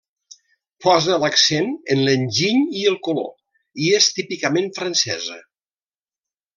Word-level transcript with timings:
Posa 0.85 1.17
l'accent 1.23 1.69
en 1.97 2.01
l'enginy 2.07 2.65
i 2.81 2.87
el 2.93 2.97
color, 3.09 3.31
i 3.87 3.93
és 4.01 4.11
típicament 4.19 4.71
francesa. 4.81 5.43